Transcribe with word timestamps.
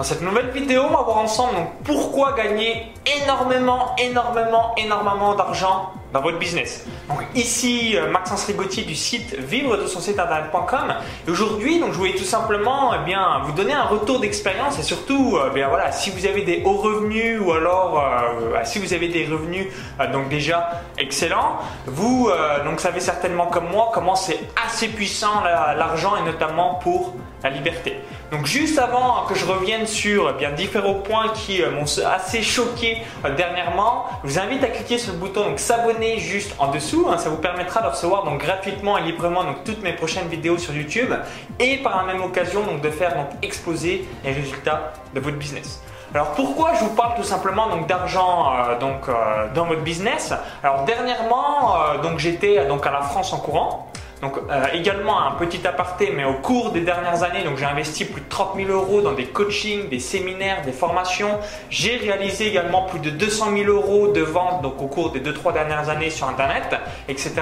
Dans 0.00 0.04
cette 0.04 0.22
nouvelle 0.22 0.48
vidéo, 0.48 0.84
on 0.88 0.96
va 0.96 1.02
voir 1.02 1.18
ensemble 1.18 1.58
pourquoi 1.84 2.32
gagner 2.32 2.90
énormément, 3.22 3.94
énormément, 3.98 4.74
énormément 4.78 5.34
d'argent 5.34 5.92
dans 6.10 6.22
votre 6.22 6.38
business. 6.38 6.86
Donc 7.10 7.18
ici 7.34 7.98
euh, 7.98 8.10
Maxence 8.10 8.46
Rigotier 8.46 8.84
du 8.84 8.94
site 8.94 9.34
vivre 9.38 9.76
de 9.76 9.86
son 9.86 10.00
site 10.00 10.18
internet.com 10.18 10.94
et 11.28 11.30
aujourd'hui 11.30 11.78
donc 11.78 11.92
je 11.92 11.98
voulais 11.98 12.14
tout 12.14 12.24
simplement 12.24 12.92
eh 12.94 13.04
bien 13.04 13.42
vous 13.44 13.52
donner 13.52 13.74
un 13.74 13.84
retour 13.84 14.20
d'expérience 14.20 14.78
et 14.78 14.82
surtout 14.82 15.38
eh 15.46 15.54
bien 15.54 15.68
voilà 15.68 15.92
si 15.92 16.10
vous 16.10 16.26
avez 16.26 16.42
des 16.42 16.62
hauts 16.64 16.78
revenus 16.78 17.38
ou 17.40 17.52
alors 17.52 18.02
euh, 18.02 18.58
si 18.64 18.80
vous 18.80 18.92
avez 18.92 19.06
des 19.08 19.26
revenus 19.26 19.68
euh, 20.00 20.12
donc 20.12 20.28
déjà 20.30 20.82
excellents 20.98 21.58
vous 21.86 22.30
donc 22.64 22.80
savez 22.80 23.00
certainement 23.00 23.46
comme 23.46 23.68
moi 23.68 23.90
comment 23.92 24.16
c'est 24.16 24.40
assez 24.66 24.88
puissant 24.88 25.44
l'argent 25.44 26.16
et 26.16 26.22
notamment 26.22 26.74
pour 26.76 27.14
la 27.42 27.50
liberté. 27.50 27.96
Donc 28.30 28.46
juste 28.46 28.78
avant 28.78 29.24
que 29.28 29.34
je 29.34 29.44
revienne 29.44 29.86
sur 29.86 30.30
eh 30.30 30.38
bien 30.38 30.52
différents 30.52 30.94
points 30.94 31.28
qui 31.34 31.62
m'ont 31.62 31.84
assez 32.06 32.42
choqué 32.42 33.02
dernièrement, 33.36 34.06
je 34.22 34.28
vous 34.28 34.38
invite 34.38 34.62
à 34.62 34.68
cliquer 34.68 34.98
sur 34.98 35.12
le 35.12 35.18
bouton 35.18 35.56
s'abonner 35.56 36.18
juste 36.18 36.54
en 36.58 36.70
dessous. 36.70 37.08
Hein. 37.10 37.18
ça 37.18 37.28
vous 37.28 37.36
permettra 37.36 37.82
de 37.82 37.88
recevoir 37.88 38.24
donc 38.24 38.40
gratuitement 38.40 38.98
et 38.98 39.02
librement 39.02 39.44
donc 39.44 39.64
toutes 39.64 39.82
mes 39.82 39.92
prochaines 39.92 40.28
vidéos 40.28 40.58
sur 40.58 40.74
YouTube 40.74 41.12
et 41.58 41.78
par 41.78 41.96
la 41.96 42.12
même 42.12 42.22
occasion 42.22 42.62
donc 42.62 42.80
de 42.80 42.90
faire 42.90 43.14
donc 43.16 43.26
exploser 43.42 44.08
les 44.24 44.32
résultats 44.32 44.92
de 45.14 45.20
votre 45.20 45.36
business. 45.36 45.82
Alors 46.12 46.32
pourquoi 46.32 46.74
je 46.74 46.84
vous 46.84 46.94
parle 46.94 47.14
tout 47.14 47.24
simplement 47.24 47.68
donc 47.68 47.86
d'argent 47.86 48.52
euh, 48.52 48.78
donc 48.78 49.08
euh, 49.08 49.46
dans 49.54 49.66
votre 49.66 49.82
business? 49.82 50.34
Alors 50.62 50.84
dernièrement 50.84 51.76
euh, 51.76 51.98
donc 51.98 52.18
j'étais 52.18 52.66
donc 52.66 52.84
à 52.86 52.90
la 52.90 53.02
France 53.02 53.32
en 53.32 53.38
courant 53.38 53.89
donc 54.22 54.36
euh, 54.36 54.66
également 54.74 55.22
un 55.22 55.32
petit 55.32 55.66
aparté, 55.66 56.12
mais 56.14 56.24
au 56.24 56.34
cours 56.34 56.72
des 56.72 56.82
dernières 56.82 57.22
années, 57.22 57.42
donc 57.42 57.56
j'ai 57.56 57.64
investi 57.64 58.04
plus 58.04 58.20
de 58.20 58.28
30 58.28 58.56
000 58.56 58.70
euros 58.70 59.00
dans 59.00 59.12
des 59.12 59.24
coachings, 59.24 59.88
des 59.88 59.98
séminaires, 59.98 60.62
des 60.62 60.72
formations. 60.72 61.38
J'ai 61.70 61.96
réalisé 61.96 62.48
également 62.48 62.82
plus 62.82 63.00
de 63.00 63.08
200 63.08 63.46
000 63.56 63.70
euros 63.70 64.08
de 64.08 64.20
ventes 64.20 64.62
donc 64.62 64.80
au 64.82 64.88
cours 64.88 65.10
des 65.10 65.20
2-3 65.20 65.54
dernières 65.54 65.88
années 65.88 66.10
sur 66.10 66.28
Internet, 66.28 66.76
etc. 67.08 67.32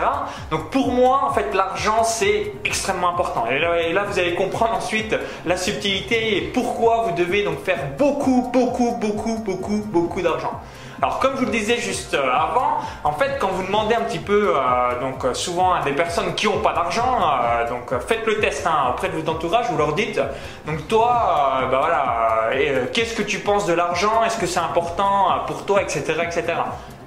Donc 0.52 0.70
pour 0.70 0.92
moi, 0.92 1.22
en 1.28 1.32
fait, 1.32 1.52
l'argent 1.52 2.04
c'est 2.04 2.52
extrêmement 2.64 3.10
important. 3.10 3.46
Et 3.50 3.58
là, 3.58 3.80
et 3.80 3.92
là, 3.92 4.04
vous 4.04 4.18
allez 4.18 4.34
comprendre 4.34 4.74
ensuite 4.74 5.16
la 5.46 5.56
subtilité 5.56 6.36
et 6.36 6.40
pourquoi 6.42 7.08
vous 7.08 7.16
devez 7.16 7.42
donc 7.42 7.64
faire 7.64 7.88
beaucoup, 7.98 8.50
beaucoup, 8.52 8.96
beaucoup, 9.00 9.38
beaucoup, 9.44 9.84
beaucoup 9.86 10.22
d'argent. 10.22 10.60
Alors 11.00 11.20
comme 11.20 11.34
je 11.34 11.40
vous 11.40 11.46
le 11.46 11.52
disais 11.52 11.76
juste 11.76 12.14
euh, 12.14 12.30
avant, 12.32 12.78
en 13.04 13.12
fait 13.12 13.38
quand 13.38 13.48
vous 13.48 13.64
demandez 13.64 13.94
un 13.94 14.00
petit 14.00 14.18
peu 14.18 14.52
euh, 14.56 15.00
donc 15.00 15.24
euh, 15.24 15.32
souvent 15.32 15.72
à 15.72 15.82
des 15.82 15.92
personnes 15.92 16.34
qui 16.34 16.46
n'ont 16.46 16.58
pas 16.58 16.72
d'argent, 16.72 17.20
donc 17.68 17.96
faites 18.06 18.26
le 18.26 18.40
test 18.40 18.66
hein, 18.66 18.90
auprès 18.90 19.08
de 19.08 19.14
votre 19.14 19.30
entourage, 19.30 19.66
vous 19.70 19.78
leur 19.78 19.92
dites 19.92 20.20
donc 20.66 20.88
toi 20.88 21.68
bah 21.70 21.78
voilà 21.78 22.86
qu'est-ce 22.92 23.14
que 23.14 23.22
tu 23.22 23.38
penses 23.38 23.66
de 23.66 23.74
l'argent, 23.74 24.24
est-ce 24.24 24.38
que 24.38 24.46
c'est 24.46 24.58
important 24.58 25.44
pour 25.46 25.64
toi, 25.64 25.82
etc. 25.82 26.14
etc 26.24 26.54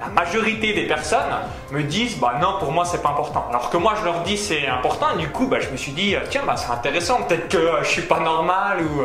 la 0.02 0.08
majorité 0.08 0.74
des 0.74 0.88
personnes 0.88 1.32
me 1.72 1.84
disent 1.84 2.18
bah 2.18 2.34
non 2.42 2.56
pour 2.60 2.72
moi 2.72 2.86
c'est 2.86 3.02
pas 3.04 3.10
important. 3.10 3.46
Alors 3.50 3.70
que 3.70 3.78
moi 3.78 3.94
je 4.00 4.04
leur 4.04 4.22
dis 4.22 4.36
c'est 4.36 4.68
important. 4.68 5.16
Du 5.16 5.30
coup 5.30 5.46
bah, 5.46 5.60
je 5.60 5.70
me 5.70 5.78
suis 5.78 5.92
dit 5.92 6.16
tiens 6.30 6.42
bah, 6.46 6.56
c'est 6.58 6.72
intéressant. 6.72 7.22
Peut-être 7.22 7.48
que 7.50 7.58
euh, 7.58 7.84
je 7.84 7.90
suis 7.90 8.02
pas 8.02 8.20
normal 8.20 8.80
ou 8.82 9.04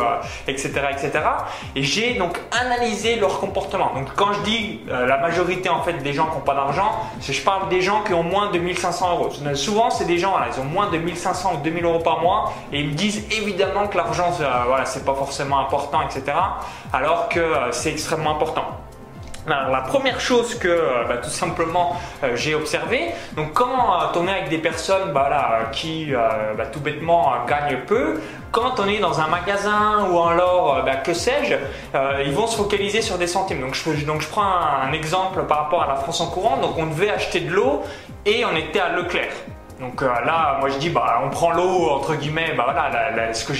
etc 0.48 0.72
euh, 0.76 0.90
etc 0.90 1.24
et 1.74 1.82
j'ai 1.82 2.14
donc 2.14 2.40
analysé 2.50 3.16
leur 3.16 3.38
comportement. 3.40 3.92
Donc 3.94 4.08
quand 4.16 4.32
je 4.32 4.40
dis 4.40 4.80
euh, 4.88 5.06
la 5.06 5.18
majorité 5.18 5.68
en 5.68 5.82
fait 5.82 6.02
des 6.02 6.14
gens 6.14 6.26
qui 6.28 6.36
n'ont 6.36 6.44
pas 6.44 6.54
d'argent 6.54 6.90
je 7.20 7.40
parle 7.42 7.68
des 7.68 7.82
gens 7.82 8.02
qui 8.02 8.14
ont 8.14 8.22
moins 8.22 8.50
de 8.50 8.58
1500 8.58 9.10
euros. 9.12 9.30
Souvent 9.54 9.90
c'est 9.90 10.06
des 10.06 10.18
gens 10.18 10.30
voilà, 10.30 10.46
ils 10.54 10.60
ont 10.60 10.64
moins 10.64 10.88
de 10.90 10.96
1500 10.96 11.56
ou 11.56 11.62
2000 11.62 11.84
euros 11.84 11.98
par 11.98 12.22
mois 12.22 12.54
et 12.72 12.80
ils 12.80 12.88
me 12.88 12.94
disent 12.94 13.26
évidemment 13.30 13.86
que 13.88 13.98
l'argent 13.98 14.30
voilà 14.66 14.86
c'est 14.86 15.04
pas 15.04 15.14
forcément 15.14 15.58
important 15.58 16.00
etc 16.02 16.36
alors 16.92 17.28
que 17.28 17.44
c'est 17.70 17.90
extrêmement 17.90 18.32
important 18.36 18.85
alors, 19.46 19.70
la 19.70 19.80
première 19.82 20.18
chose 20.20 20.56
que 20.56 20.66
euh, 20.66 21.04
bah, 21.08 21.18
tout 21.18 21.30
simplement 21.30 21.96
euh, 22.24 22.34
j'ai 22.34 22.54
observé, 22.54 23.12
quand 23.54 23.68
euh, 23.68 24.18
on 24.18 24.26
est 24.26 24.32
avec 24.32 24.48
des 24.48 24.58
personnes 24.58 25.12
bah, 25.12 25.68
qui 25.72 26.12
bah, 26.56 26.66
tout 26.66 26.80
bêtement 26.80 27.32
gagnent 27.46 27.78
peu, 27.86 28.20
quand 28.50 28.80
on 28.80 28.88
est 28.88 28.98
dans 28.98 29.20
un 29.20 29.28
magasin 29.28 30.08
ou 30.10 30.20
alors 30.20 30.84
que 31.04 31.14
sais-je, 31.14 31.54
ils 32.24 32.32
vont 32.32 32.46
se 32.46 32.56
focaliser 32.56 33.02
sur 33.02 33.18
des 33.18 33.26
centimes. 33.26 33.60
Donc 33.60 33.74
je, 33.74 34.04
donc 34.04 34.20
je 34.20 34.28
prends 34.28 34.42
un, 34.42 34.88
un 34.88 34.92
exemple 34.92 35.42
par 35.44 35.58
rapport 35.64 35.82
à 35.82 35.86
la 35.86 35.96
France 35.96 36.20
en 36.20 36.26
courant, 36.26 36.56
donc 36.56 36.76
on 36.78 36.86
devait 36.86 37.10
acheter 37.10 37.40
de 37.40 37.52
l'eau 37.52 37.82
et 38.24 38.44
on 38.44 38.56
était 38.56 38.80
à 38.80 38.88
Leclerc. 38.88 39.32
Donc 39.80 40.00
euh, 40.00 40.06
là, 40.24 40.56
moi 40.58 40.70
je 40.70 40.78
dis, 40.78 40.88
bah, 40.88 41.22
on 41.22 41.28
prend 41.28 41.50
l'eau 41.50 41.90
entre 41.90 42.14
guillemets, 42.14 42.54
bah 42.56 42.64
voilà, 42.64 43.34
ce, 43.34 43.44
que 43.44 43.52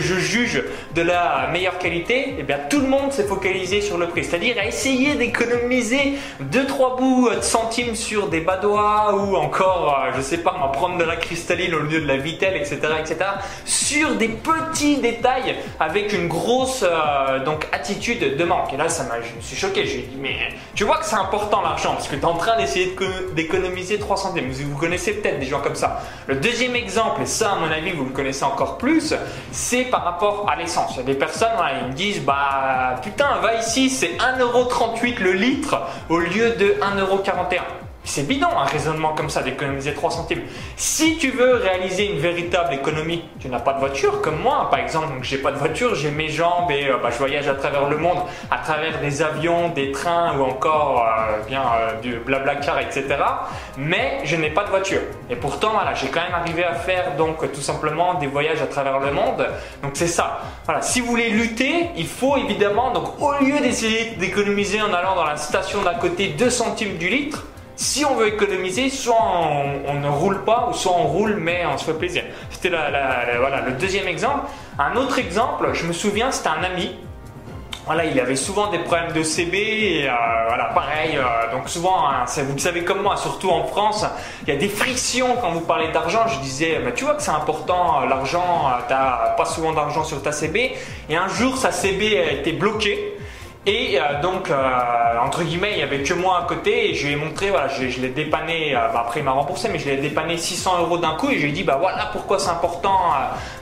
je 0.00 0.14
juge 0.14 0.62
de 0.94 1.02
la 1.02 1.48
meilleure 1.52 1.78
qualité, 1.78 2.28
et 2.28 2.36
eh 2.38 2.42
bien 2.44 2.58
tout 2.70 2.80
le 2.80 2.86
monde 2.86 3.10
s'est 3.10 3.26
focalisé 3.26 3.80
sur 3.80 3.98
le 3.98 4.06
prix, 4.06 4.22
c'est-à-dire 4.22 4.56
à 4.60 4.66
essayer 4.66 5.16
d'économiser 5.16 6.18
2-3 6.40 6.98
bouts 6.98 7.30
de 7.30 7.40
centimes 7.40 7.96
sur 7.96 8.28
des 8.28 8.40
badois 8.40 9.12
ou 9.16 9.34
encore, 9.34 10.04
euh, 10.06 10.12
je 10.16 10.20
sais 10.20 10.38
pas, 10.38 10.54
en 10.62 10.68
prendre 10.68 10.98
de 10.98 11.04
la 11.04 11.16
cristalline 11.16 11.74
au 11.74 11.80
lieu 11.80 12.00
de 12.00 12.06
la 12.06 12.16
vitelle, 12.16 12.56
etc., 12.56 12.78
etc., 13.00 13.16
sur 13.64 14.14
des 14.14 14.28
petits 14.28 14.98
détails 14.98 15.56
avec 15.80 16.12
une 16.12 16.28
grosse 16.28 16.84
euh, 16.84 17.38
attitude 17.72 18.36
de 18.36 18.44
manque. 18.44 18.72
Et 18.72 18.76
là, 18.76 18.88
ça 18.88 19.04
je 19.20 19.36
me 19.36 19.40
suis 19.40 19.56
choqué, 19.56 19.84
je 19.84 19.98
ai 19.98 20.02
dit, 20.02 20.18
mais 20.20 20.36
tu 20.76 20.84
vois 20.84 20.98
que 20.98 21.06
c'est 21.06 21.16
important 21.16 21.60
l'argent 21.60 21.94
parce 21.94 22.06
que 22.06 22.14
tu 22.14 22.22
es 22.22 22.24
en 22.24 22.34
train 22.34 22.56
d'essayer 22.56 22.94
d'économiser 23.34 23.98
3 23.98 24.16
centimes. 24.16 24.50
Vous 24.50 24.78
connaissez 24.78 25.12
peut-être 25.12 25.40
comme 25.62 25.74
ça. 25.74 26.02
Le 26.26 26.36
deuxième 26.36 26.76
exemple, 26.76 27.22
et 27.22 27.26
ça 27.26 27.52
à 27.52 27.56
mon 27.56 27.70
avis 27.70 27.92
vous 27.92 28.04
le 28.04 28.10
connaissez 28.10 28.44
encore 28.44 28.78
plus, 28.78 29.14
c'est 29.52 29.84
par 29.84 30.04
rapport 30.04 30.46
à 30.50 30.56
l'essence. 30.56 30.92
Il 30.94 30.98
y 30.98 31.00
a 31.00 31.04
des 31.04 31.14
personnes, 31.14 31.52
ils 31.82 31.88
me 31.88 31.92
disent, 31.92 32.22
bah 32.22 32.96
putain, 33.02 33.36
va 33.42 33.54
ici, 33.54 33.90
c'est 33.90 34.16
1,38€ 34.16 35.20
le 35.20 35.32
litre 35.32 35.80
au 36.08 36.18
lieu 36.18 36.50
de 36.50 36.76
1,41€. 36.80 37.60
C'est 38.06 38.22
bidon 38.22 38.46
un 38.56 38.64
raisonnement 38.64 39.14
comme 39.14 39.28
ça 39.28 39.42
d'économiser 39.42 39.92
3 39.92 40.12
centimes. 40.12 40.42
Si 40.76 41.18
tu 41.18 41.32
veux 41.32 41.56
réaliser 41.56 42.08
une 42.12 42.20
véritable 42.20 42.72
économie, 42.72 43.24
tu 43.40 43.48
n'as 43.48 43.58
pas 43.58 43.72
de 43.72 43.80
voiture 43.80 44.22
comme 44.22 44.40
moi 44.40 44.68
par 44.70 44.78
exemple, 44.78 45.08
donc 45.08 45.24
j'ai 45.24 45.38
pas 45.38 45.50
de 45.50 45.58
voiture, 45.58 45.96
j'ai 45.96 46.12
mes 46.12 46.28
jambes 46.28 46.70
et 46.70 46.88
euh, 46.88 46.98
bah, 47.02 47.10
je 47.10 47.18
voyage 47.18 47.48
à 47.48 47.54
travers 47.54 47.88
le 47.88 47.98
monde 47.98 48.18
à 48.48 48.58
travers 48.58 49.00
des 49.00 49.22
avions, 49.22 49.70
des 49.70 49.90
trains 49.90 50.38
ou 50.38 50.44
encore 50.44 51.04
euh, 51.04 51.42
bien 51.48 51.62
euh, 51.62 52.80
etc. 52.80 53.06
Mais 53.76 54.20
je 54.22 54.36
n'ai 54.36 54.50
pas 54.50 54.62
de 54.62 54.70
voiture. 54.70 55.00
Et 55.28 55.34
pourtant 55.34 55.70
voilà, 55.72 55.92
j'ai 55.94 56.06
quand 56.06 56.22
même 56.22 56.34
arrivé 56.34 56.62
à 56.64 56.74
faire 56.74 57.16
donc 57.16 57.50
tout 57.52 57.60
simplement 57.60 58.14
des 58.14 58.28
voyages 58.28 58.62
à 58.62 58.66
travers 58.66 59.00
le 59.00 59.10
monde. 59.10 59.48
Donc 59.82 59.92
c'est 59.94 60.06
ça. 60.06 60.42
Voilà, 60.64 60.80
si 60.80 61.00
vous 61.00 61.08
voulez 61.08 61.30
lutter, 61.30 61.90
il 61.96 62.06
faut 62.06 62.36
évidemment 62.36 62.92
donc 62.92 63.20
au 63.20 63.32
lieu 63.44 63.58
d'essayer 63.60 64.12
d'économiser 64.12 64.80
en 64.80 64.92
allant 64.94 65.16
dans 65.16 65.24
la 65.24 65.36
station 65.36 65.82
d'à 65.82 65.94
côté 65.94 66.28
2 66.28 66.50
centimes 66.50 66.98
du 66.98 67.08
litre, 67.08 67.44
si 67.76 68.04
on 68.04 68.14
veut 68.14 68.28
économiser, 68.28 68.88
soit 68.88 69.22
on, 69.86 69.94
ne 69.94 70.08
roule 70.08 70.44
pas, 70.44 70.68
ou 70.70 70.74
soit 70.74 70.92
on 70.92 71.04
roule 71.04 71.36
mais 71.36 71.64
on 71.66 71.78
se 71.78 71.84
fait 71.84 71.94
plaisir. 71.94 72.24
C'était 72.50 72.70
voilà, 72.70 73.60
le 73.66 73.72
deuxième 73.72 74.08
exemple. 74.08 74.46
Un 74.78 74.96
autre 74.96 75.18
exemple, 75.18 75.70
je 75.72 75.84
me 75.84 75.92
souviens, 75.92 76.32
c'était 76.32 76.48
un 76.48 76.64
ami. 76.64 76.96
Voilà, 77.86 78.04
il 78.04 78.18
avait 78.18 78.34
souvent 78.34 78.68
des 78.72 78.80
problèmes 78.80 79.12
de 79.12 79.22
CB 79.22 80.08
euh, 80.08 80.12
voilà, 80.48 80.64
pareil. 80.74 81.16
Euh, 81.16 81.52
donc 81.52 81.68
souvent, 81.68 82.08
hein, 82.08 82.24
vous 82.36 82.54
le 82.54 82.58
savez 82.58 82.82
comme 82.82 83.00
moi, 83.00 83.16
surtout 83.16 83.48
en 83.50 83.64
France, 83.64 84.04
il 84.42 84.52
y 84.52 84.56
a 84.56 84.58
des 84.58 84.68
frictions 84.68 85.36
quand 85.40 85.52
vous 85.52 85.60
parlez 85.60 85.92
d'argent. 85.92 86.26
Je 86.26 86.40
disais, 86.40 86.80
tu 86.96 87.04
vois 87.04 87.14
que 87.14 87.22
c'est 87.22 87.30
important, 87.30 88.02
euh, 88.02 88.08
l'argent, 88.08 88.72
tu 88.88 88.92
n'as 88.92 89.34
pas 89.36 89.44
souvent 89.44 89.72
d'argent 89.72 90.02
sur 90.02 90.20
ta 90.20 90.32
CB. 90.32 90.74
Et 91.08 91.16
un 91.16 91.28
jour, 91.28 91.56
sa 91.56 91.70
CB 91.70 92.18
a 92.18 92.32
été 92.32 92.50
bloquée. 92.50 93.15
Et 93.68 93.98
euh, 93.98 94.20
donc, 94.22 94.48
euh, 94.48 94.54
entre 95.20 95.42
guillemets, 95.42 95.72
il 95.72 95.76
n'y 95.78 95.82
avait 95.82 96.04
que 96.04 96.14
moi 96.14 96.38
à 96.38 96.46
côté 96.46 96.90
et 96.90 96.94
je 96.94 97.08
lui 97.08 97.14
ai 97.14 97.16
montré, 97.16 97.50
voilà, 97.50 97.66
je, 97.66 98.00
l'ai 98.00 98.10
dépanné, 98.10 98.76
euh, 98.76 98.78
bah, 98.92 99.02
après 99.04 99.20
il 99.20 99.24
m'a 99.24 99.32
remboursé, 99.32 99.68
mais 99.68 99.80
je 99.80 99.86
l'ai 99.90 99.96
dépanné 99.96 100.38
600 100.38 100.82
euros 100.82 100.98
d'un 100.98 101.16
coup 101.16 101.30
et 101.30 101.34
je 101.34 101.42
lui 101.42 101.48
ai 101.48 101.52
dit, 101.52 101.64
bah 101.64 101.76
voilà 101.80 102.08
pourquoi 102.12 102.38
c'est 102.38 102.50
important 102.50 102.96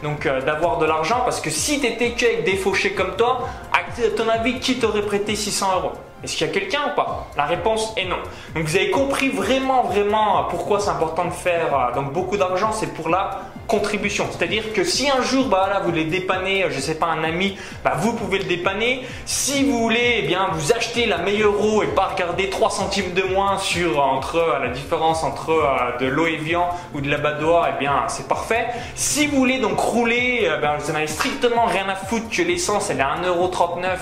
donc 0.03 0.29
d'avoir 0.45 0.77
de 0.77 0.85
l'argent 0.85 1.23
parce 1.25 1.41
que 1.41 1.49
si 1.49 1.81
tu 1.81 1.87
étais 1.87 2.11
qu'avec 2.11 2.45
des 2.45 2.57
fauchés 2.57 2.93
comme 2.93 3.17
toi, 3.17 3.49
à 3.73 3.79
ton 4.15 4.29
avis, 4.29 4.61
qui 4.61 4.79
t'aurait 4.79 5.03
prêté 5.03 5.35
600 5.37 5.67
euros? 5.77 5.93
Est-ce 6.23 6.37
qu'il 6.37 6.47
y 6.47 6.51
a 6.51 6.53
quelqu'un 6.53 6.81
ou 6.93 6.97
pas? 6.97 7.27
La 7.37 7.45
réponse 7.45 7.95
est 7.97 8.05
non. 8.07 8.17
Donc 8.55 8.65
vous 8.65 8.77
avez 8.77 8.91
compris 8.91 9.29
vraiment, 9.31 9.85
vraiment 9.85 10.45
pourquoi 10.51 10.81
c'est 10.81 10.91
important 10.91 11.27
de 11.27 11.31
faire 11.31 11.93
donc 11.95 12.13
beaucoup 12.13 12.37
d'argent, 12.37 12.73
c'est 12.73 12.93
pour 12.93 13.09
la 13.09 13.41
contribution. 13.67 14.27
C'est-à-dire 14.31 14.73
que 14.73 14.85
si 14.85 15.11
un 15.11 15.23
jour, 15.23 15.47
bah 15.47 15.69
là, 15.71 15.81
vous 15.81 15.91
voulez 15.91 16.05
dépanner, 16.05 16.67
je 16.71 16.81
sais 16.81 16.95
pas, 16.95 17.07
un 17.07 17.25
ami, 17.25 17.57
bah 17.83 17.95
vous 17.97 18.13
pouvez 18.13 18.39
le 18.39 18.45
dépanner. 18.45 19.03
Si 19.25 19.65
vous 19.65 19.79
voulez, 19.79 20.21
eh 20.21 20.27
bien, 20.27 20.49
vous 20.53 20.73
achetez 20.73 21.07
la 21.07 21.19
meilleure 21.19 21.61
eau 21.61 21.83
et 21.83 21.89
pas 21.89 22.09
regarder 22.09 22.51
3 22.51 22.71
centimes 22.71 23.13
de 23.15 23.23
moins 23.23 23.59
sur 23.59 24.01
entre 24.01 24.37
euh, 24.37 24.59
la 24.61 24.69
différence 24.69 25.25
entre 25.25 25.51
euh, 25.51 25.99
de 25.99 26.07
l'eau 26.07 26.27
Evian 26.27 26.69
ou 26.95 27.01
de 27.01 27.11
la 27.11 27.19
Badois, 27.19 27.69
eh 27.75 27.79
bien, 27.79 28.05
c'est 28.09 28.29
parfait. 28.29 28.67
Si 28.95 29.27
vous 29.27 29.37
voulez 29.37 29.59
donc 29.59 29.79
rouler, 29.79 30.43
eh 30.49 30.67
vous 30.79 30.93
n'en 30.93 30.99
avez 30.99 31.07
strictement 31.07 31.65
rien 31.65 31.89
à 31.89 31.95
foutre 31.95 32.29
que 32.31 32.43
l'essence, 32.43 32.91
elle 32.91 32.99
est 32.99 33.03
à 33.03 33.17
1,39€, 33.23 33.97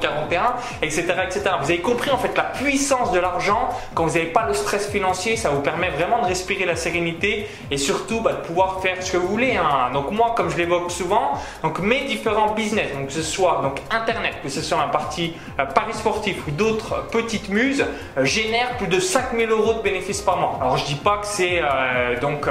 1,41€, 0.00 0.40
etc., 0.82 1.02
etc. 1.24 1.50
vous 1.60 1.70
avez 1.70 1.80
compris 1.80 2.10
en 2.10 2.18
fait 2.18 2.36
la 2.36 2.44
puissance 2.44 3.12
de 3.12 3.18
l'argent. 3.18 3.68
Quand 3.94 4.04
vous 4.04 4.14
n'avez 4.14 4.26
pas 4.26 4.46
le 4.46 4.54
stress 4.54 4.88
financier, 4.88 5.36
ça 5.36 5.50
vous 5.50 5.60
permet 5.60 5.90
vraiment 5.90 6.22
de 6.22 6.26
respirer 6.26 6.64
la 6.64 6.76
sérénité 6.76 7.48
et 7.70 7.76
surtout 7.76 8.20
bah, 8.20 8.32
de 8.32 8.46
pouvoir 8.46 8.80
faire 8.80 8.99
ce 9.02 9.12
que 9.12 9.16
vous 9.16 9.28
voulez. 9.28 9.56
Hein. 9.56 9.90
Donc 9.92 10.10
moi, 10.10 10.34
comme 10.36 10.50
je 10.50 10.56
l'évoque 10.56 10.90
souvent, 10.90 11.32
donc 11.62 11.78
mes 11.80 12.04
différents 12.04 12.54
business, 12.54 12.92
donc 12.94 13.08
que 13.08 13.12
ce 13.12 13.22
soit 13.22 13.60
donc 13.62 13.80
internet, 13.90 14.34
que 14.42 14.48
ce 14.48 14.62
soit 14.62 14.78
la 14.78 14.84
partie 14.84 15.34
euh, 15.58 15.64
paris 15.64 15.94
sportif 15.94 16.46
ou 16.46 16.50
d'autres 16.50 17.06
petites 17.10 17.48
muses, 17.48 17.84
euh, 18.16 18.24
génèrent 18.24 18.76
plus 18.76 18.86
de 18.86 19.00
5000 19.00 19.50
euros 19.50 19.74
de 19.74 19.82
bénéfices 19.82 20.22
par 20.22 20.36
mois. 20.36 20.58
Alors 20.60 20.76
je 20.76 20.86
dis 20.86 20.94
pas 20.94 21.18
que 21.18 21.26
c'est 21.26 21.60
euh, 21.60 22.18
donc 22.20 22.46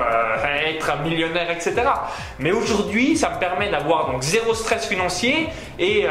être 0.67 0.91
un 0.91 1.03
millionnaire, 1.03 1.49
etc. 1.51 1.75
Mais 2.39 2.51
aujourd'hui, 2.51 3.17
ça 3.17 3.31
me 3.31 3.39
permet 3.39 3.69
d'avoir 3.69 4.11
donc 4.11 4.21
zéro 4.21 4.53
stress 4.53 4.87
financier 4.87 5.49
et 5.77 6.05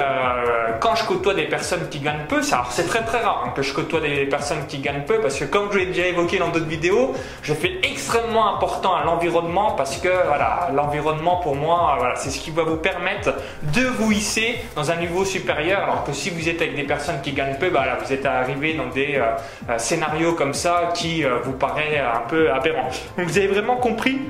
quand 0.81 0.95
je 0.95 1.05
côtoie 1.05 1.35
des 1.35 1.45
personnes 1.45 1.89
qui 1.91 2.01
gagnent 2.01 2.27
peu, 2.29 2.41
c'est 2.43 2.87
très 2.87 3.03
très 3.05 3.21
rare 3.21 3.45
hein, 3.47 3.53
que 3.55 3.63
je 3.63 3.73
côtoie 3.73 4.01
des 4.01 4.27
personnes 4.27 4.67
qui 4.67 4.79
gagnent 4.79 5.03
peu 5.03 5.21
parce 5.21 5.39
que 5.39 5.45
comme 5.45 5.71
je 5.73 5.79
l'ai 5.79 5.87
déjà 5.87 6.07
évoqué 6.07 6.39
dans 6.39 6.49
d'autres 6.49 6.67
vidéos, 6.67 7.15
je 7.43 7.55
fais 7.55 7.79
extrêmement 7.83 8.55
important 8.57 8.95
à 8.95 9.05
l'environnement 9.05 9.73
parce 9.73 9.97
que 9.97 10.09
voilà, 10.29 10.69
l'environnement 10.75 11.37
pour 11.37 11.57
moi, 11.57 11.99
c'est 12.17 12.31
ce 12.31 12.39
qui 12.39 12.51
va 12.51 12.63
vous 12.63 12.77
permettre 12.77 13.35
de 13.63 13.83
vous 13.83 14.13
hisser 14.13 14.57
dans 14.77 14.91
un 14.91 14.97
niveau 14.97 15.25
supérieur. 15.25 15.83
Alors 15.83 16.05
que 16.05 16.13
si 16.13 16.31
vous 16.31 16.49
êtes 16.49 16.61
avec 16.61 16.77
des 16.77 16.85
personnes 16.85 17.21
qui 17.23 17.33
gagnent 17.33 17.57
peu, 17.59 17.71
bah, 17.71 17.85
vous 18.03 18.13
êtes 18.13 18.27
arrivé 18.27 18.75
dans 18.75 18.87
des 18.87 19.17
euh, 19.17 19.25
euh, 19.71 19.79
scénarios 19.79 20.35
comme 20.35 20.55
ça 20.55 20.91
qui 20.95 21.25
euh, 21.25 21.39
vous 21.43 21.53
paraît 21.53 21.99
un 21.99 22.29
peu 22.29 22.51
aberrant. 22.53 22.89
Donc 23.17 23.27
vous 23.27 23.39
avez 23.39 23.49
vraiment 23.49 23.77
compris 23.77 24.21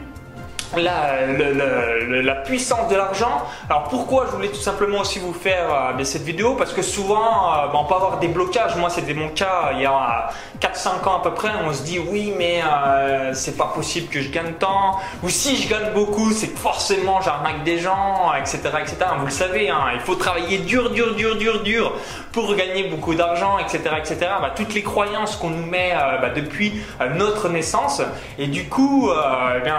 la, 0.76 2.34
puissance 2.44 2.88
de 2.88 2.96
l'argent. 2.96 3.42
Alors 3.68 3.84
pourquoi 3.84 4.26
je 4.26 4.36
voulais 4.36 4.48
tout 4.48 4.60
simplement 4.60 5.00
aussi 5.00 5.18
vous 5.18 5.32
faire 5.32 5.92
euh, 5.98 6.04
cette 6.04 6.22
vidéo? 6.22 6.54
Parce 6.54 6.72
que 6.72 6.82
souvent 6.82 7.18
euh, 7.18 7.66
bah, 7.66 7.74
on 7.74 7.84
peut 7.84 7.94
avoir 7.94 8.18
des 8.18 8.28
blocages. 8.28 8.76
Moi 8.76 8.90
c'était 8.90 9.14
mon 9.14 9.28
cas 9.28 9.70
il 9.74 9.82
y 9.82 9.86
a 9.86 10.30
4-5 10.60 11.08
ans 11.08 11.18
à 11.18 11.22
peu 11.22 11.32
près. 11.34 11.50
On 11.66 11.72
se 11.72 11.82
dit 11.82 11.98
oui 11.98 12.32
mais 12.36 12.62
euh, 12.62 13.32
c'est 13.34 13.56
pas 13.56 13.72
possible 13.74 14.08
que 14.08 14.20
je 14.20 14.30
gagne 14.30 14.52
tant. 14.58 14.98
Ou 15.22 15.28
si 15.28 15.56
je 15.56 15.68
gagne 15.68 15.92
beaucoup 15.94 16.30
c'est 16.32 16.48
que 16.48 16.58
forcément 16.58 17.20
j'arnaque 17.20 17.64
des 17.64 17.78
gens, 17.78 18.32
etc. 18.38 18.60
etc. 18.80 18.96
Vous 19.18 19.26
le 19.26 19.32
savez, 19.32 19.70
hein, 19.70 19.86
il 19.94 20.00
faut 20.00 20.14
travailler 20.14 20.58
dur, 20.58 20.90
dur, 20.90 21.14
dur, 21.14 21.36
dur, 21.36 21.62
dur 21.62 21.92
pour 22.32 22.54
gagner 22.54 22.84
beaucoup 22.84 23.14
d'argent, 23.14 23.58
etc. 23.58 23.80
etc. 23.98 24.16
Bah, 24.40 24.52
toutes 24.54 24.74
les 24.74 24.82
croyances 24.82 25.36
qu'on 25.36 25.50
nous 25.50 25.66
met 25.66 25.92
bah, 26.20 26.30
depuis 26.30 26.82
notre 27.14 27.48
naissance. 27.48 28.02
Et 28.38 28.46
du 28.46 28.68
coup, 28.68 29.10
eh 29.56 29.60
bien, 29.60 29.76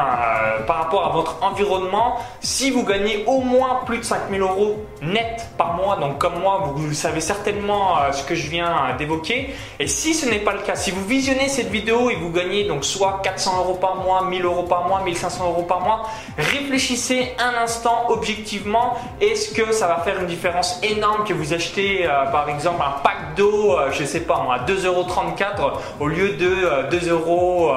par 0.68 0.79
rapport 0.80 1.06
à 1.06 1.10
votre 1.10 1.38
environnement, 1.44 2.18
si 2.42 2.72
vous 2.72 2.84
gagnez 2.84 3.24
au 3.28 3.42
moins 3.42 3.82
plus 3.86 4.00
de 4.00 4.04
5000 4.04 4.42
euros 4.42 4.86
net 5.02 5.48
par 5.58 5.76
mois, 5.76 5.98
donc 5.98 6.18
comme 6.18 6.40
moi, 6.40 6.72
vous, 6.76 6.94
savez 6.94 7.22
certainement 7.22 7.98
euh, 7.98 8.12
ce 8.12 8.24
que 8.24 8.36
je 8.36 8.50
viens 8.50 8.96
d'évoquer. 8.98 9.54
Et 9.80 9.88
si 9.88 10.14
ce 10.14 10.30
n'est 10.30 10.40
pas 10.40 10.54
le 10.54 10.62
cas, 10.62 10.76
si 10.76 10.92
vous 10.92 11.06
visionnez 11.06 11.48
cette 11.48 11.70
vidéo 11.70 12.10
et 12.10 12.16
vous 12.16 12.32
gagnez 12.32 12.66
donc 12.66 12.84
soit 12.86 13.22
400 13.24 13.60
euros 13.60 13.76
par 13.76 13.96
mois, 13.96 14.24
1000 14.24 14.44
euros 14.46 14.64
par 14.64 14.88
mois, 14.88 15.02
1500 15.04 15.46
euros 15.46 15.64
par 15.64 15.82
mois, 15.82 16.10
réfléchissez 16.38 17.34
un 17.40 17.62
instant 17.62 18.06
objectivement. 18.10 18.98
Est-ce 19.22 19.54
que 19.54 19.72
ça 19.72 19.88
va 19.88 19.98
faire 19.98 20.20
une 20.20 20.28
différence 20.28 20.80
énorme 20.84 21.26
que 21.26 21.34
vous 21.34 21.54
achetez 21.54 22.06
euh, 22.06 22.26
par 22.32 22.50
exemple 22.50 22.82
un 22.82 23.00
pack 23.02 23.19
euh, 23.44 23.92
je 23.92 24.04
sais 24.04 24.22
pas 24.22 24.42
moi, 24.44 24.56
à 24.56 24.66
2,34 24.66 24.86
euros 24.86 25.78
au 26.00 26.08
lieu 26.08 26.30
de 26.30 26.50
2,60 26.92 27.10
euros 27.10 27.72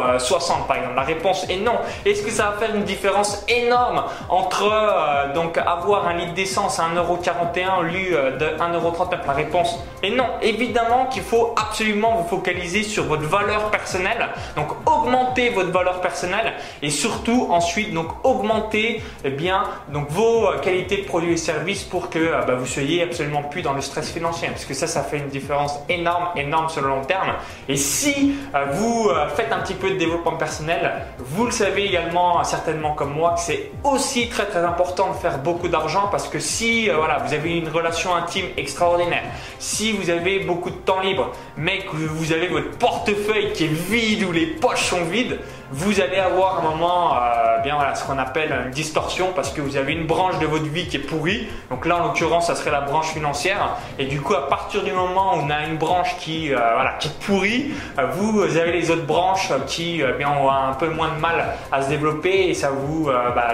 par 0.67 0.76
exemple 0.76 0.94
La 0.97 1.03
réponse 1.03 1.47
est 1.49 1.59
non. 1.59 1.76
Est-ce 2.05 2.23
que 2.23 2.31
ça 2.31 2.50
va 2.50 2.67
faire 2.67 2.75
une 2.75 2.85
différence 2.85 3.44
énorme 3.49 4.05
entre 4.29 4.70
euh, 4.70 5.32
donc 5.35 5.59
avoir 5.59 6.06
un 6.06 6.14
litre 6.14 6.35
d'essence 6.35 6.79
à 6.79 6.85
1,41€ 6.85 7.79
au 7.79 7.82
lieu 7.82 8.12
euh, 8.12 8.37
de 8.37 8.44
1,39€ 8.44 9.26
La 9.26 9.32
réponse 9.32 9.79
est 10.03 10.11
non. 10.11 10.26
Évidemment 10.43 11.06
qu'il 11.06 11.23
faut 11.23 11.55
absolument 11.56 12.17
vous 12.17 12.29
focaliser 12.29 12.82
sur 12.82 13.05
votre 13.05 13.23
valeur 13.23 13.70
personnelle, 13.70 14.29
donc 14.56 14.69
augmenter 14.87 15.50
votre 15.50 15.70
valeur 15.70 16.00
personnelle 16.00 16.55
et 16.82 16.91
surtout 16.91 17.49
ensuite 17.50 17.93
donc 17.94 18.09
augmenter 18.25 19.03
eh 19.25 19.31
bien 19.31 19.64
donc 19.88 20.11
vos 20.11 20.49
euh, 20.49 20.59
qualités 20.59 20.99
de 20.99 21.06
produits 21.06 21.32
et 21.32 21.37
services 21.37 21.85
pour 21.85 22.11
que 22.11 22.32
bah, 22.47 22.55
vous 22.55 22.67
soyez 22.67 23.03
absolument 23.03 23.43
plus 23.43 23.62
dans 23.62 23.73
le 23.73 23.81
stress 23.81 24.11
financier 24.11 24.49
parce 24.49 24.64
que 24.64 24.75
ça 24.75 24.87
ça 24.87 25.03
fait 25.03 25.19
une 25.19 25.29
différence 25.29 25.51
énorme 25.88 26.28
énorme 26.37 26.69
sur 26.69 26.82
le 26.82 26.88
long 26.88 27.04
terme. 27.04 27.32
Et 27.69 27.76
si 27.76 28.34
vous 28.72 29.10
faites 29.34 29.52
un 29.52 29.60
petit 29.60 29.75
peu 29.75 29.90
de 29.90 29.96
développement 29.96 30.37
personnel 30.37 30.93
vous 31.19 31.44
le 31.46 31.50
savez 31.50 31.84
également 31.84 32.43
certainement 32.44 32.94
comme 32.94 33.14
moi 33.14 33.34
que 33.34 33.40
c'est 33.40 33.70
aussi 33.84 34.28
très 34.28 34.46
très 34.46 34.60
important 34.64 35.12
de 35.12 35.16
faire 35.16 35.38
beaucoup 35.38 35.69
d'argent 35.69 36.08
parce 36.10 36.28
que 36.28 36.38
si 36.38 36.90
euh, 36.90 36.96
voilà, 36.96 37.19
vous 37.19 37.34
avez 37.34 37.56
une 37.56 37.69
relation 37.69 38.14
intime 38.14 38.46
extraordinaire, 38.56 39.22
si 39.58 39.93
vous 39.93 40.10
avez 40.10 40.40
beaucoup 40.40 40.70
de 40.70 40.76
temps 40.76 41.00
libre, 41.00 41.32
mais 41.56 41.81
que 41.81 41.96
vous 41.96 42.32
avez 42.32 42.49
votre 42.49 42.70
portefeuille 42.78 43.52
qui 43.52 43.64
est 43.64 43.72
vide 43.72 44.25
ou 44.25 44.32
les 44.32 44.46
poches 44.46 44.84
sont 44.84 45.04
vides, 45.04 45.38
vous 45.70 46.00
allez 46.00 46.19
avoir 46.19 46.58
un 46.58 46.70
moment, 46.70 47.14
euh, 47.14 47.19
voilà, 47.82 47.96
ce 47.96 48.05
qu'on 48.05 48.19
appelle 48.19 48.55
une 48.67 48.70
distorsion 48.70 49.32
parce 49.34 49.50
que 49.50 49.61
vous 49.61 49.76
avez 49.76 49.93
une 49.93 50.06
branche 50.06 50.38
de 50.38 50.46
votre 50.46 50.67
vie 50.67 50.87
qui 50.87 50.99
est 50.99 51.00
pourrie. 51.00 51.49
Donc 51.69 51.84
là, 51.84 51.96
en 51.96 52.05
l'occurrence, 52.05 52.46
ça 52.46 52.55
serait 52.55 52.70
la 52.70 52.82
branche 52.82 53.08
financière. 53.08 53.76
Et 53.99 54.05
du 54.05 54.20
coup, 54.20 54.34
à 54.34 54.46
partir 54.49 54.84
du 54.84 54.93
moment 54.93 55.34
où 55.34 55.40
on 55.40 55.50
a 55.50 55.67
une 55.67 55.79
branche 55.79 56.17
qui, 56.19 56.55
euh, 56.55 56.58
voilà, 56.75 56.93
qui 57.00 57.08
est 57.08 57.26
pourrie, 57.26 57.73
euh, 57.99 58.06
vous 58.12 58.40
avez 58.56 58.70
les 58.70 58.93
autres 58.93 59.05
branches 59.05 59.50
qui 59.67 60.00
bien, 60.17 60.31
ont 60.31 60.49
un 60.49 60.75
peu 60.75 60.90
moins 60.90 61.08
de 61.08 61.20
mal 61.20 61.56
à 61.73 61.82
se 61.82 61.88
développer 61.88 62.50
et 62.50 62.55
ça 62.55 62.70
vous 62.70 63.06
bah, 63.06 63.52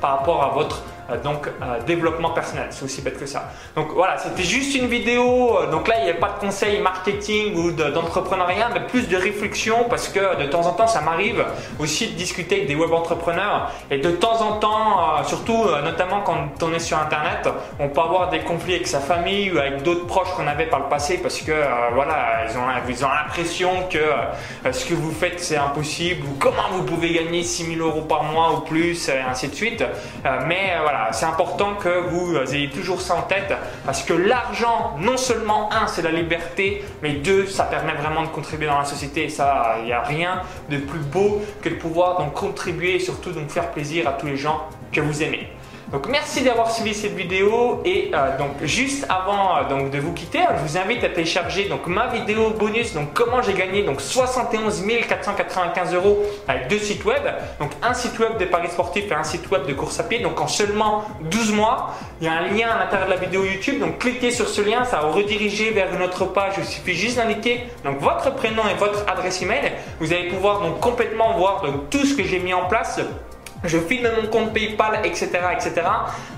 par 0.00 0.10
rapport 0.10 0.42
à 0.42 0.48
votre 0.54 0.76
euh, 0.76 0.95
donc 1.22 1.46
euh, 1.46 1.80
développement 1.86 2.30
personnel, 2.30 2.66
c'est 2.70 2.84
aussi 2.84 3.00
bête 3.00 3.18
que 3.18 3.26
ça. 3.26 3.50
Donc 3.76 3.92
voilà, 3.92 4.18
c'était 4.18 4.42
juste 4.42 4.74
une 4.74 4.88
vidéo, 4.88 5.58
euh, 5.58 5.70
donc 5.70 5.86
là 5.86 5.96
il 6.00 6.04
n'y 6.04 6.10
a 6.10 6.14
pas 6.14 6.30
de 6.30 6.40
conseils 6.40 6.80
marketing 6.80 7.56
ou 7.56 7.70
d'entrepreneuriat, 7.70 8.70
mais 8.74 8.80
plus 8.80 9.08
de 9.08 9.16
réflexion 9.16 9.86
parce 9.88 10.08
que 10.08 10.42
de 10.42 10.46
temps 10.48 10.66
en 10.66 10.72
temps 10.72 10.86
ça 10.86 11.00
m'arrive 11.00 11.44
aussi 11.78 12.08
de 12.08 12.12
discuter 12.14 12.56
avec 12.56 12.68
des 12.68 12.74
web 12.74 12.92
entrepreneurs 12.92 13.70
et 13.90 13.98
de 13.98 14.10
temps 14.10 14.40
en 14.40 14.58
temps, 14.58 15.24
surtout 15.24 15.66
notamment 15.84 16.22
quand 16.22 16.62
on 16.62 16.72
est 16.72 16.78
sur 16.80 16.98
internet, 16.98 17.48
on 17.78 17.88
peut 17.88 18.00
avoir 18.00 18.30
des 18.30 18.40
conflits 18.40 18.74
avec 18.74 18.86
sa 18.86 19.00
famille 19.00 19.52
ou 19.52 19.58
avec 19.58 19.82
d'autres 19.82 20.06
proches 20.06 20.30
qu'on 20.36 20.46
avait 20.46 20.66
par 20.66 20.80
le 20.80 20.86
passé 20.86 21.18
parce 21.18 21.40
que 21.40 21.52
voilà, 21.94 22.46
ils 22.48 22.58
ont, 22.58 22.62
ils 22.88 23.04
ont 23.04 23.08
l'impression 23.08 23.70
que 23.90 24.72
ce 24.72 24.84
que 24.84 24.94
vous 24.94 25.12
faites 25.12 25.40
c'est 25.40 25.56
impossible 25.56 26.26
ou 26.26 26.36
comment 26.38 26.68
vous 26.72 26.82
pouvez 26.82 27.12
gagner 27.12 27.42
6000 27.42 27.80
euros 27.80 28.02
par 28.02 28.24
mois 28.24 28.52
ou 28.54 28.60
plus 28.60 29.08
et 29.08 29.18
ainsi 29.18 29.48
de 29.48 29.54
suite. 29.54 29.84
mais 30.46 30.72
c'est 31.12 31.26
important 31.26 31.74
que 31.74 32.08
vous 32.08 32.36
ayez 32.36 32.70
toujours 32.70 33.00
ça 33.00 33.14
en 33.14 33.22
tête 33.22 33.52
parce 33.84 34.02
que 34.02 34.12
l'argent, 34.12 34.96
non 34.98 35.16
seulement 35.16 35.72
un, 35.72 35.86
c'est 35.86 36.02
la 36.02 36.10
liberté, 36.10 36.84
mais 37.02 37.12
deux, 37.12 37.46
ça 37.46 37.64
permet 37.64 37.94
vraiment 37.94 38.22
de 38.22 38.28
contribuer 38.28 38.66
dans 38.66 38.78
la 38.78 38.84
société. 38.84 39.24
Et 39.24 39.28
ça, 39.28 39.76
il 39.80 39.86
n'y 39.86 39.92
a 39.92 40.02
rien 40.02 40.42
de 40.70 40.78
plus 40.78 41.00
beau 41.00 41.42
que 41.62 41.68
de 41.68 41.74
pouvoir 41.74 42.18
donc 42.18 42.34
contribuer 42.34 42.96
et 42.96 43.00
surtout 43.00 43.30
donc 43.30 43.48
faire 43.48 43.70
plaisir 43.70 44.08
à 44.08 44.12
tous 44.12 44.26
les 44.26 44.36
gens 44.36 44.68
que 44.92 45.00
vous 45.00 45.22
aimez. 45.22 45.48
Donc 45.96 46.08
merci 46.08 46.42
d'avoir 46.42 46.70
suivi 46.70 46.92
cette 46.92 47.14
vidéo 47.14 47.80
et 47.86 48.10
euh, 48.12 48.36
donc 48.36 48.50
juste 48.64 49.06
avant 49.08 49.56
euh, 49.56 49.64
donc 49.66 49.90
de 49.90 49.98
vous 49.98 50.12
quitter, 50.12 50.40
je 50.58 50.62
vous 50.62 50.76
invite 50.76 51.02
à 51.04 51.08
télécharger 51.08 51.70
donc 51.70 51.86
ma 51.86 52.08
vidéo 52.08 52.50
bonus 52.50 52.92
donc 52.92 53.14
comment 53.14 53.40
j'ai 53.40 53.54
gagné 53.54 53.82
donc 53.82 54.02
71 54.02 54.82
495 55.08 55.94
euros 55.94 56.22
avec 56.48 56.68
deux 56.68 56.80
sites 56.80 57.02
web, 57.06 57.22
donc 57.58 57.70
un 57.82 57.94
site 57.94 58.18
web 58.18 58.36
de 58.36 58.44
paris 58.44 58.68
sportifs 58.68 59.10
et 59.10 59.14
un 59.14 59.22
site 59.24 59.50
web 59.50 59.64
de 59.66 59.72
course 59.72 59.98
à 59.98 60.02
pied. 60.02 60.18
Donc 60.18 60.38
en 60.38 60.48
seulement 60.48 61.06
12 61.30 61.52
mois, 61.54 61.94
il 62.20 62.26
y 62.26 62.28
a 62.28 62.34
un 62.34 62.48
lien 62.48 62.68
à 62.68 62.78
l'intérieur 62.78 63.08
de 63.08 63.14
la 63.14 63.18
vidéo 63.18 63.46
YouTube. 63.46 63.80
Donc 63.80 63.98
cliquez 63.98 64.32
sur 64.32 64.50
ce 64.50 64.60
lien, 64.60 64.84
ça 64.84 64.98
va 64.98 65.06
vous 65.06 65.16
rediriger 65.16 65.70
vers 65.70 65.94
une 65.94 66.02
autre 66.02 66.26
page. 66.26 66.56
Il 66.58 66.66
suffit 66.66 66.92
juste 66.92 67.16
d'indiquer 67.16 67.64
donc 67.84 68.00
votre 68.00 68.34
prénom 68.34 68.64
et 68.70 68.74
votre 68.74 69.10
adresse 69.10 69.40
email. 69.40 69.72
Vous 70.00 70.12
allez 70.12 70.28
pouvoir 70.28 70.60
donc 70.60 70.78
complètement 70.78 71.38
voir 71.38 71.62
tout 71.88 72.04
ce 72.04 72.14
que 72.14 72.22
j'ai 72.22 72.38
mis 72.38 72.52
en 72.52 72.66
place 72.66 73.00
je 73.66 73.78
filme 73.78 74.08
mon 74.20 74.28
compte 74.28 74.52
PayPal, 74.52 75.00
etc., 75.04 75.28
etc. 75.52 75.82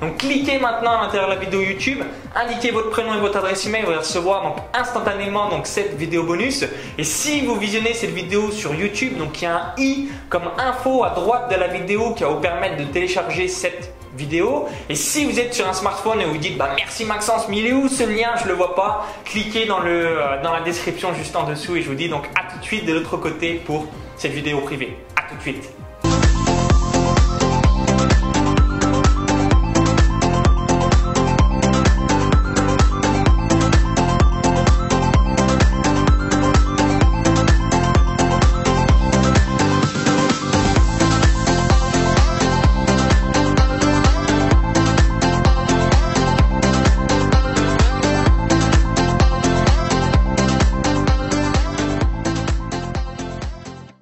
Donc 0.00 0.18
cliquez 0.18 0.58
maintenant 0.58 0.98
à 0.98 1.02
l'intérieur 1.02 1.28
de 1.28 1.34
la 1.34 1.40
vidéo 1.40 1.60
YouTube, 1.60 2.02
indiquez 2.34 2.70
votre 2.70 2.90
prénom 2.90 3.14
et 3.14 3.20
votre 3.20 3.38
adresse 3.38 3.66
email, 3.66 3.82
vous 3.82 3.90
allez 3.90 3.98
recevoir 3.98 4.42
donc 4.42 4.56
instantanément 4.74 5.48
donc 5.48 5.66
cette 5.66 5.94
vidéo 5.96 6.24
bonus. 6.24 6.64
Et 6.96 7.04
si 7.04 7.44
vous 7.44 7.56
visionnez 7.56 7.94
cette 7.94 8.10
vidéo 8.10 8.50
sur 8.50 8.74
YouTube, 8.74 9.16
donc 9.18 9.40
il 9.40 9.44
y 9.44 9.46
a 9.46 9.56
un 9.56 9.72
i 9.78 10.08
comme 10.28 10.50
info 10.58 11.04
à 11.04 11.10
droite 11.10 11.50
de 11.50 11.56
la 11.56 11.68
vidéo 11.68 12.14
qui 12.14 12.24
va 12.24 12.30
vous 12.30 12.40
permettre 12.40 12.76
de 12.76 12.84
télécharger 12.84 13.48
cette 13.48 13.92
vidéo. 14.16 14.66
Et 14.88 14.94
si 14.94 15.24
vous 15.24 15.38
êtes 15.38 15.54
sur 15.54 15.68
un 15.68 15.72
smartphone 15.72 16.20
et 16.20 16.24
vous 16.24 16.38
dites 16.38 16.56
bah 16.56 16.70
merci 16.76 17.04
Maxence, 17.04 17.48
mais 17.48 17.58
il 17.58 17.66
est 17.66 17.72
où 17.72 17.88
ce 17.88 18.04
lien? 18.04 18.30
Je 18.42 18.48
le 18.48 18.54
vois 18.54 18.74
pas. 18.74 19.06
Cliquez 19.24 19.66
dans 19.66 19.80
le 19.80 20.18
euh, 20.18 20.42
dans 20.42 20.52
la 20.52 20.60
description 20.60 21.14
juste 21.14 21.36
en 21.36 21.44
dessous 21.44 21.76
et 21.76 21.82
je 21.82 21.88
vous 21.88 21.94
dis 21.94 22.08
donc 22.08 22.26
à 22.34 22.50
tout 22.52 22.58
de 22.58 22.64
suite 22.64 22.86
de 22.86 22.94
l'autre 22.94 23.16
côté 23.16 23.54
pour 23.64 23.86
cette 24.16 24.32
vidéo 24.32 24.60
privée. 24.60 24.96
À 25.16 25.28
tout 25.28 25.36
de 25.36 25.42
suite. 25.42 25.87